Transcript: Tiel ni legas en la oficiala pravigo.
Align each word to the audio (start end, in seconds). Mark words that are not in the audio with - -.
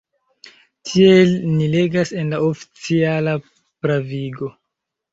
Tiel 0.91 1.35
ni 1.59 1.69
legas 1.75 2.15
en 2.23 2.33
la 2.37 2.41
oficiala 2.49 3.39
pravigo. 3.53 4.55